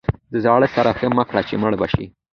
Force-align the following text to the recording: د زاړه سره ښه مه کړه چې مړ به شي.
د 0.31 0.33
زاړه 0.45 0.67
سره 0.75 0.91
ښه 0.97 1.07
مه 1.15 1.23
کړه 1.29 1.41
چې 1.47 1.55
مړ 1.61 1.71
به 1.79 1.87
شي. 1.93 2.05